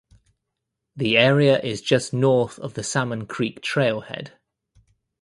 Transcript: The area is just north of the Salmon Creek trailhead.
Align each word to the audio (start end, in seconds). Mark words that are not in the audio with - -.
The 0.95 1.15
area 1.15 1.59
is 1.59 1.79
just 1.79 2.11
north 2.11 2.57
of 2.57 2.73
the 2.73 2.81
Salmon 2.81 3.27
Creek 3.27 3.61
trailhead. 3.61 4.31